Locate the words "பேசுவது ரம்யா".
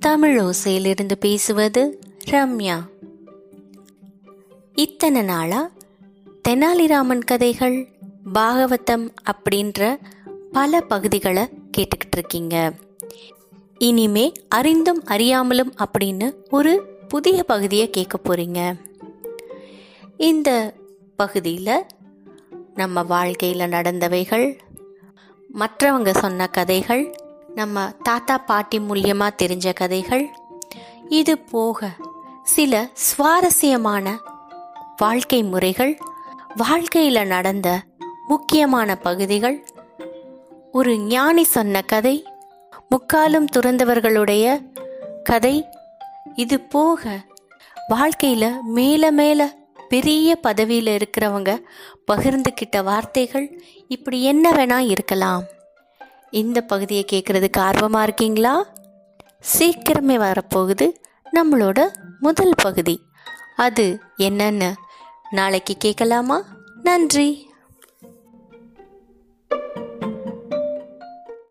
1.20-2.80